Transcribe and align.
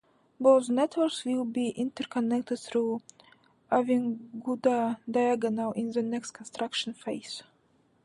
Both 0.39 0.67
networks 0.69 1.25
will 1.25 1.45
be 1.45 1.69
interconnected 1.69 2.57
through 2.57 3.03
Avinguda 3.71 4.97
Diagonal 5.07 5.73
in 5.73 5.91
the 5.91 6.01
next 6.01 6.31
construction 6.31 6.95
phase. 6.95 7.43